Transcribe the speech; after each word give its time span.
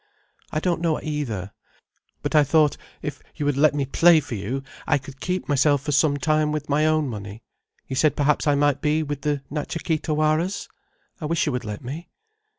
"I 0.51 0.59
don't 0.59 0.81
know 0.81 0.99
either. 1.03 1.51
But 2.23 2.33
I 2.33 2.43
thought, 2.43 2.75
if 3.03 3.21
you 3.35 3.45
would 3.45 3.55
let 3.55 3.75
me 3.75 3.85
play 3.85 4.19
for 4.19 4.33
you, 4.33 4.63
I 4.87 4.97
could 4.97 5.19
keep 5.21 5.47
myself 5.47 5.83
for 5.83 5.91
some 5.91 6.17
time 6.17 6.51
with 6.51 6.67
my 6.67 6.87
own 6.87 7.07
money. 7.07 7.43
You 7.87 7.95
said 7.95 8.15
perhaps 8.15 8.47
I 8.47 8.55
might 8.55 8.81
be 8.81 9.03
with 9.03 9.21
the 9.21 9.43
Natcha 9.51 9.83
Kee 9.83 9.99
Tawaras. 9.99 10.67
I 11.19 11.25
wish 11.27 11.45
you 11.45 11.51
would 11.51 11.65
let 11.65 11.83
me." 11.83 12.09